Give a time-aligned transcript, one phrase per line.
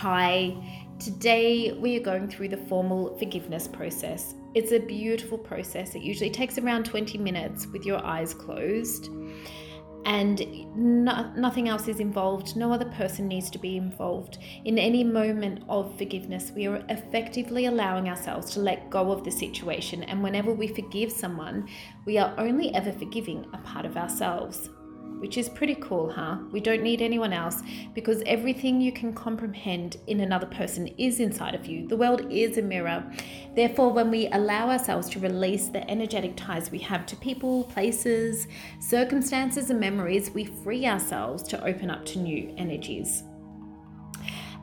[0.00, 0.54] Hi,
[0.98, 4.34] today we are going through the formal forgiveness process.
[4.54, 5.94] It's a beautiful process.
[5.94, 9.08] It usually takes around 20 minutes with your eyes closed,
[10.04, 10.42] and
[10.76, 12.56] no, nothing else is involved.
[12.56, 14.36] No other person needs to be involved.
[14.66, 19.30] In any moment of forgiveness, we are effectively allowing ourselves to let go of the
[19.30, 21.66] situation, and whenever we forgive someone,
[22.04, 24.68] we are only ever forgiving a part of ourselves
[25.18, 26.38] which is pretty cool, huh?
[26.52, 27.62] We don't need anyone else
[27.94, 31.86] because everything you can comprehend in another person is inside of you.
[31.88, 33.04] The world is a mirror.
[33.54, 38.48] Therefore, when we allow ourselves to release the energetic ties we have to people, places,
[38.80, 43.22] circumstances, and memories, we free ourselves to open up to new energies.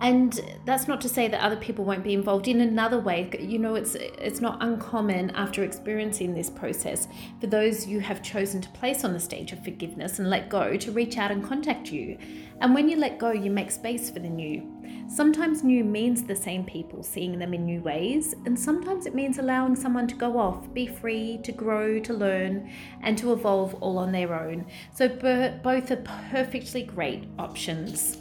[0.00, 3.30] And that's not to say that other people won't be involved in another way.
[3.38, 7.06] You know, it's it's not uncommon after experiencing this process
[7.38, 10.78] for those you have chosen to place on the stage of forgiveness and let go
[10.78, 12.16] to reach out and contact you.
[12.62, 14.66] And when you let go, you make space for the new.
[15.08, 19.38] Sometimes new means the same people, seeing them in new ways, and sometimes it means
[19.38, 22.70] allowing someone to go off, be free, to grow, to learn,
[23.02, 24.66] and to evolve all on their own.
[24.94, 28.19] So both are perfectly great options.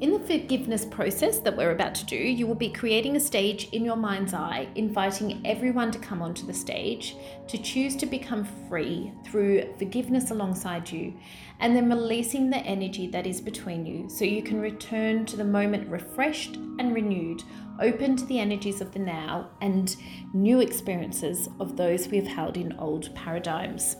[0.00, 3.68] In the forgiveness process that we're about to do, you will be creating a stage
[3.72, 7.16] in your mind's eye, inviting everyone to come onto the stage,
[7.48, 11.12] to choose to become free through forgiveness alongside you,
[11.58, 15.44] and then releasing the energy that is between you so you can return to the
[15.44, 17.42] moment refreshed and renewed,
[17.78, 19.96] open to the energies of the now and
[20.32, 23.96] new experiences of those we have held in old paradigms.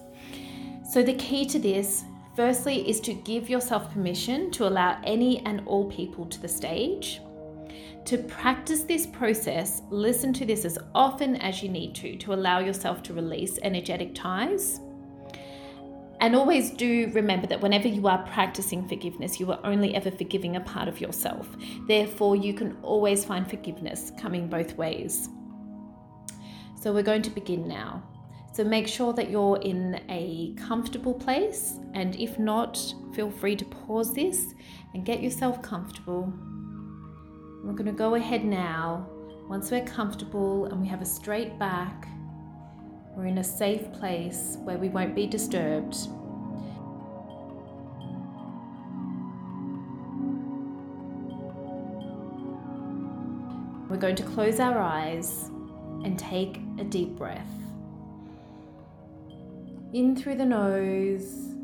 [0.90, 2.04] So, the key to this
[2.40, 7.20] Firstly, is to give yourself permission to allow any and all people to the stage.
[8.06, 12.60] To practice this process, listen to this as often as you need to to allow
[12.60, 14.80] yourself to release energetic ties.
[16.22, 20.56] And always do remember that whenever you are practicing forgiveness, you are only ever forgiving
[20.56, 21.46] a part of yourself.
[21.86, 25.28] Therefore, you can always find forgiveness coming both ways.
[26.80, 28.02] So, we're going to begin now.
[28.52, 32.76] So make sure that you're in a comfortable place, and if not,
[33.14, 34.54] feel free to pause this
[34.92, 36.32] and get yourself comfortable.
[37.62, 39.08] We're going to go ahead now.
[39.48, 42.08] Once we're comfortable and we have a straight back,
[43.16, 45.96] we're in a safe place where we won't be disturbed.
[53.88, 55.50] We're going to close our eyes
[56.04, 57.59] and take a deep breath
[59.92, 61.54] in through the nose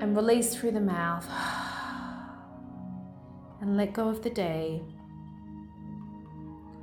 [0.00, 1.28] and release through the mouth.
[3.60, 4.82] And let go of the day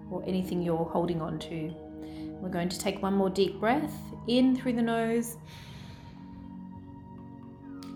[0.09, 1.75] or anything you're holding on to.
[2.41, 3.93] We're going to take one more deep breath
[4.29, 5.35] in through the nose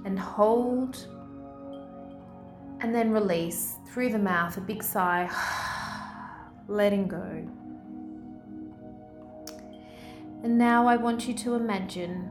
[0.03, 1.07] and hold
[2.81, 5.29] and then release through the mouth a big sigh,
[6.67, 7.47] letting go.
[10.43, 12.29] And now I want you to imagine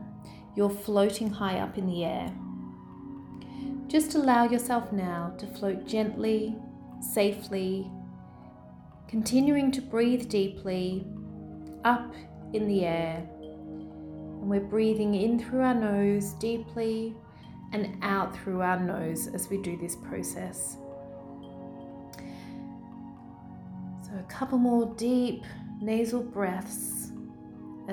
[0.55, 2.31] you're floating high up in the air.
[3.87, 6.55] Just allow yourself now to float gently,
[7.01, 7.89] safely,
[9.07, 11.07] continuing to breathe deeply
[11.83, 12.13] up
[12.53, 13.27] in the air.
[13.39, 17.15] And we're breathing in through our nose deeply
[17.71, 20.77] and out through our nose as we do this process.
[24.05, 25.43] So, a couple more deep
[25.81, 27.12] nasal breaths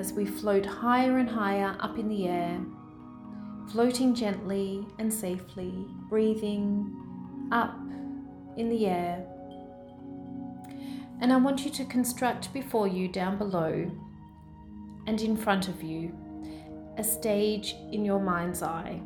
[0.01, 2.59] as we float higher and higher up in the air,
[3.71, 6.91] floating gently and safely, breathing
[7.51, 7.77] up
[8.57, 9.23] in the air.
[11.21, 13.91] And I want you to construct before you, down below,
[15.05, 16.17] and in front of you,
[16.97, 18.99] a stage in your mind's eye.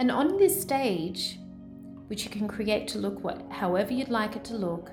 [0.00, 1.38] And on this stage,
[2.08, 4.90] which you can create to look what, however you'd like it to look,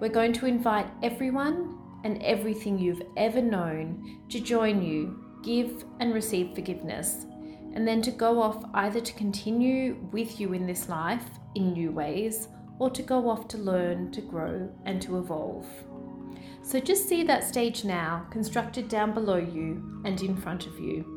[0.00, 6.14] we're going to invite everyone and everything you've ever known to join you, give and
[6.14, 7.26] receive forgiveness,
[7.74, 11.24] and then to go off either to continue with you in this life
[11.56, 12.48] in new ways
[12.78, 15.66] or to go off to learn, to grow, and to evolve.
[16.62, 21.10] So just see that stage now, constructed down below you and in front of you.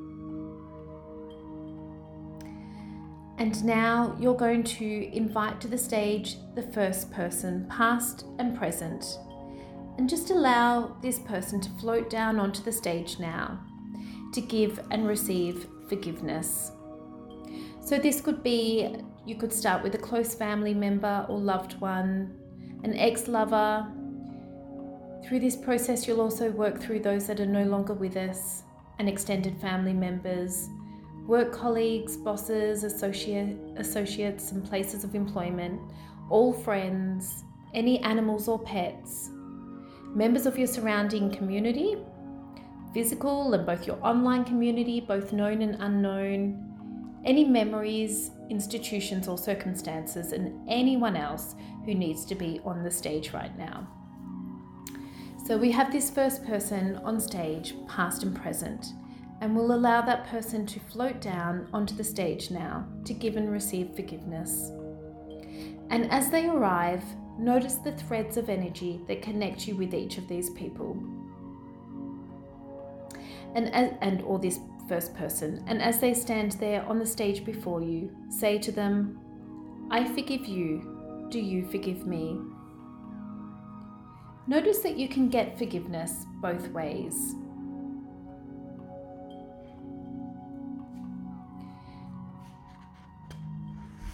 [3.40, 9.20] And now you're going to invite to the stage the first person, past and present,
[9.98, 13.60] and just allow this person to float down onto the stage now
[14.34, 16.72] to give and receive forgiveness.
[17.82, 18.96] So, this could be
[19.26, 22.38] you could start with a close family member or loved one,
[22.84, 23.88] an ex lover.
[25.26, 28.64] Through this process, you'll also work through those that are no longer with us
[29.00, 30.70] and extended family members,
[31.26, 35.82] work colleagues, bosses, associate, associates and places of employment,
[36.30, 37.44] all friends,
[37.74, 39.30] any animals or pets,
[40.18, 41.96] members of your surrounding community,
[42.92, 50.32] physical and both your online community, both known and unknown, any memories, institutions, or circumstances,
[50.32, 51.54] and anyone else
[51.86, 53.88] who needs to be on the stage right now.
[55.46, 58.88] So we have this first person on stage, past and present,
[59.42, 63.52] and we'll allow that person to float down onto the stage now to give and
[63.52, 64.72] receive forgiveness.
[65.92, 67.04] And as they arrive,
[67.38, 70.98] notice the threads of energy that connect you with each of these people.
[73.56, 75.64] And, and or this first person.
[75.68, 79.20] And as they stand there on the stage before you, say to them,
[79.90, 81.28] I forgive you.
[81.30, 82.40] Do you forgive me?
[84.48, 87.36] Notice that you can get forgiveness both ways.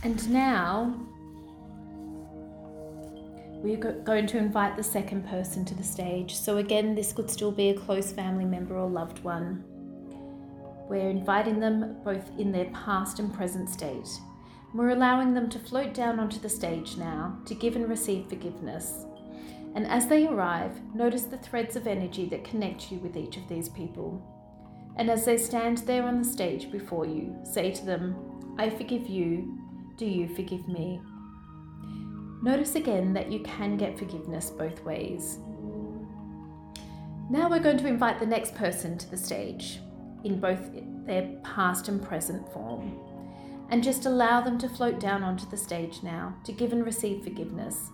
[0.04, 0.94] And now
[3.64, 6.36] we're going to invite the second person to the stage.
[6.36, 9.64] So, again, this could still be a close family member or loved one.
[10.90, 14.10] We're inviting them both in their past and present state.
[14.74, 19.06] We're allowing them to float down onto the stage now to give and receive forgiveness.
[19.76, 23.48] And as they arrive, notice the threads of energy that connect you with each of
[23.48, 24.22] these people.
[24.98, 29.08] And as they stand there on the stage before you, say to them, I forgive
[29.08, 29.58] you.
[29.96, 31.00] Do you forgive me?
[32.44, 35.40] Notice again that you can get forgiveness both ways.
[37.30, 39.80] Now we're going to invite the next person to the stage
[40.24, 40.70] in both
[41.06, 43.00] their past and present form.
[43.70, 47.24] And just allow them to float down onto the stage now to give and receive
[47.24, 47.90] forgiveness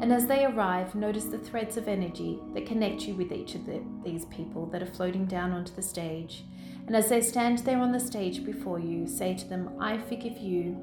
[0.00, 3.66] and as they arrive, notice the threads of energy that connect you with each of
[3.66, 6.44] the, these people that are floating down onto the stage.
[6.86, 10.38] And as they stand there on the stage before you, say to them, I forgive
[10.38, 10.82] you.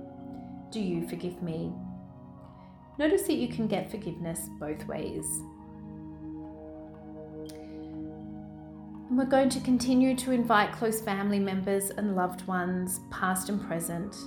[0.72, 1.74] Do you forgive me?
[3.00, 5.42] Notice that you can get forgiveness both ways.
[9.08, 13.66] And we're going to continue to invite close family members and loved ones, past and
[13.66, 14.18] present,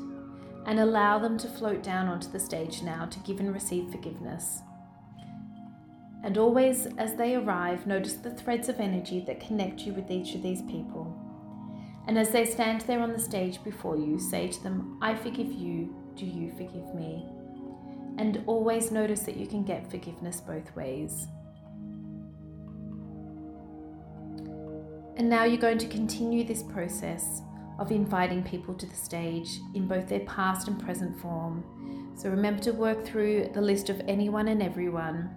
[0.64, 4.62] and allow them to float down onto the stage now to give and receive forgiveness.
[6.24, 10.34] And always, as they arrive, notice the threads of energy that connect you with each
[10.34, 11.14] of these people.
[12.08, 15.52] And as they stand there on the stage before you, say to them, I forgive
[15.52, 17.26] you, do you forgive me?
[18.18, 21.26] And always notice that you can get forgiveness both ways.
[25.16, 27.42] And now you're going to continue this process
[27.78, 31.64] of inviting people to the stage in both their past and present form.
[32.16, 35.30] So remember to work through the list of anyone and everyone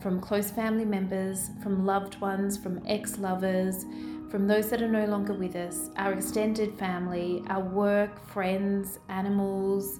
[0.00, 3.84] from close family members, from loved ones, from ex lovers,
[4.30, 9.98] from those that are no longer with us, our extended family, our work, friends, animals,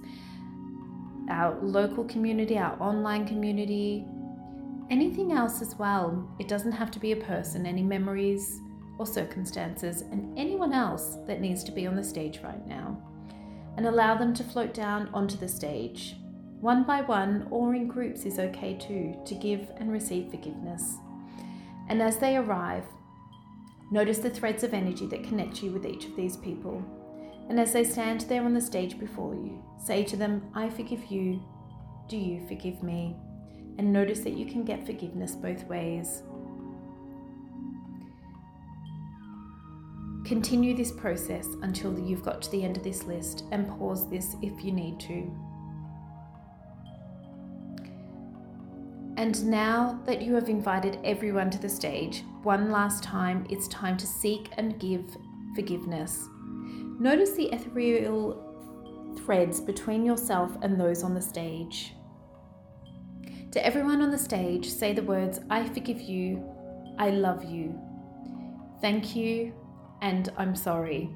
[1.31, 4.07] our local community, our online community,
[4.91, 6.29] anything else as well.
[6.39, 8.61] It doesn't have to be a person, any memories
[8.99, 13.03] or circumstances, and anyone else that needs to be on the stage right now.
[13.77, 16.17] And allow them to float down onto the stage.
[16.61, 20.97] One by one or in groups is okay too, to give and receive forgiveness.
[21.89, 22.85] And as they arrive,
[23.91, 26.83] notice the threads of energy that connect you with each of these people.
[27.49, 31.07] And as they stand there on the stage before you, say to them, I forgive
[31.07, 31.43] you.
[32.09, 33.17] Do you forgive me?
[33.79, 36.23] And notice that you can get forgiveness both ways.
[40.25, 44.35] Continue this process until you've got to the end of this list and pause this
[44.43, 45.31] if you need to.
[49.17, 53.97] And now that you have invited everyone to the stage, one last time, it's time
[53.99, 55.17] to seek and give
[55.55, 56.29] forgiveness.
[56.99, 58.43] Notice the ethereal
[59.25, 61.95] threads between yourself and those on the stage.
[63.53, 66.43] To everyone on the stage, say the words, I forgive you,
[66.99, 67.79] I love you,
[68.81, 69.53] thank you,
[70.01, 71.11] and I'm sorry.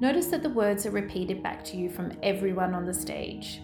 [0.00, 3.60] Notice that the words are repeated back to you from everyone on the stage.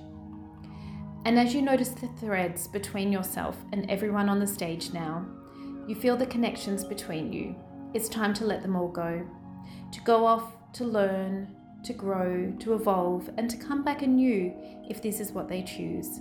[1.24, 5.26] And as you notice the threads between yourself and everyone on the stage now,
[5.86, 7.56] you feel the connections between you.
[7.94, 9.26] It's time to let them all go.
[9.92, 14.54] To go off, to learn, to grow, to evolve, and to come back anew
[14.88, 16.20] if this is what they choose.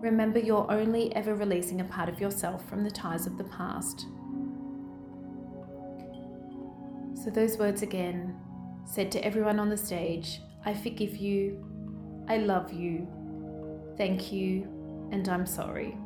[0.00, 4.06] Remember, you're only ever releasing a part of yourself from the ties of the past.
[7.22, 8.36] So, those words again,
[8.84, 11.64] said to everyone on the stage I forgive you,
[12.28, 13.08] I love you,
[13.96, 14.64] Thank you,
[15.12, 15.96] and I'm sorry.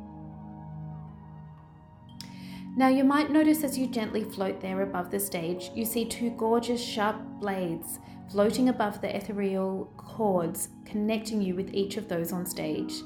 [2.79, 6.29] Now, you might notice as you gently float there above the stage, you see two
[6.29, 7.99] gorgeous sharp blades
[8.31, 13.01] floating above the ethereal cords connecting you with each of those on stage.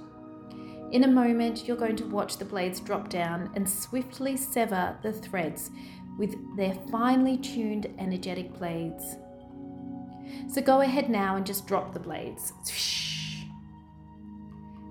[0.92, 5.12] In a moment, you're going to watch the blades drop down and swiftly sever the
[5.12, 5.72] threads
[6.20, 9.16] with their finely tuned energetic blades.
[10.50, 12.54] So go ahead now and just drop the blades.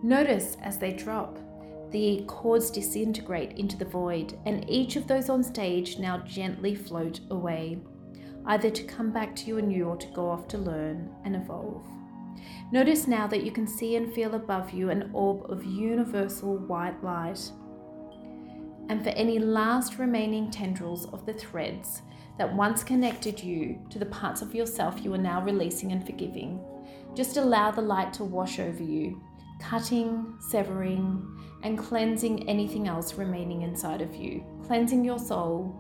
[0.03, 1.39] Notice as they drop,
[1.93, 7.21] the cords disintegrate into the void, and each of those on stage now gently float
[7.31, 7.79] away,
[8.47, 11.87] either to come back to you anew or to go off to learn and evolve.
[12.73, 17.03] Notice now that you can see and feel above you an orb of universal white
[17.05, 17.53] light.
[18.89, 22.03] And for any last remaining tendrils of the threads
[22.39, 26.61] that once connected you to the parts of yourself you are now releasing and forgiving,
[27.15, 29.23] just allow the light to wash over you,
[29.61, 31.25] cutting, severing,
[31.63, 35.77] and cleansing anything else remaining inside of you, cleansing your soul,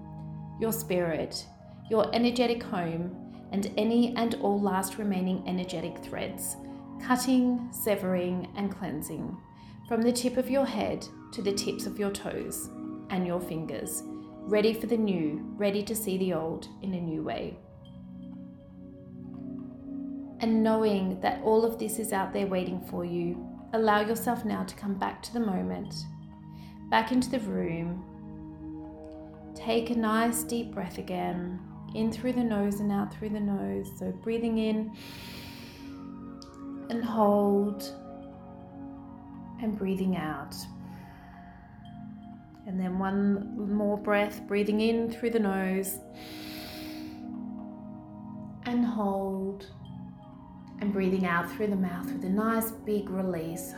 [0.60, 1.44] your spirit,
[1.90, 3.16] your energetic home,
[3.52, 6.56] and any and all last remaining energetic threads.
[7.02, 9.36] Cutting, severing, and cleansing.
[9.88, 12.70] From the tip of your head to the tips of your toes
[13.10, 14.02] and your fingers,
[14.44, 17.58] ready for the new, ready to see the old in a new way.
[20.40, 24.64] And knowing that all of this is out there waiting for you, allow yourself now
[24.64, 25.94] to come back to the moment,
[26.90, 28.04] back into the room.
[29.54, 31.60] Take a nice deep breath again,
[31.94, 33.90] in through the nose and out through the nose.
[33.98, 34.92] So breathing in
[36.90, 37.82] and hold
[39.62, 40.54] and breathing out.
[42.66, 45.98] And then one more breath, breathing in through the nose
[48.66, 49.66] and hold
[50.82, 53.72] and breathing out through the mouth with a nice big release.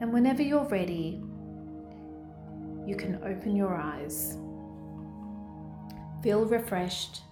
[0.00, 1.22] And whenever you're ready,
[2.86, 4.38] you can open your eyes.
[6.22, 7.22] Feel refreshed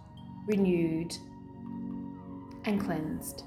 [0.47, 1.17] renewed,
[2.65, 3.45] and cleansed.